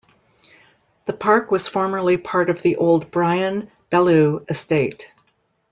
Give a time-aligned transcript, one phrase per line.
[1.05, 5.05] The park was formerly part of the old Bryan-Bellew Estate.